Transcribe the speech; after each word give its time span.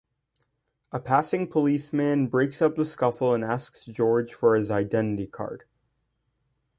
A 0.91 0.99
passing 0.99 1.45
policeman 1.47 2.25
breaks 2.25 2.59
up 2.59 2.75
the 2.75 2.87
scuffle 2.87 3.35
and 3.35 3.43
asks 3.43 3.85
George 3.85 4.33
for 4.33 4.55
his 4.55 4.71
identity 4.71 5.27
card. 5.27 5.63